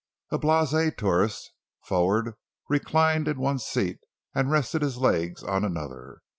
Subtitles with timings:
[0.31, 1.51] A blasé tourist
[1.83, 2.33] forward
[2.67, 3.99] reclined in one seat
[4.33, 6.21] and rested his legs on another.